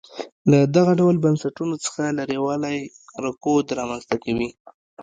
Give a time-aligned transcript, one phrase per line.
[0.51, 2.77] له دغه ډول بنسټونو څخه لرېوالی
[3.25, 4.49] رکود رامنځته کوي.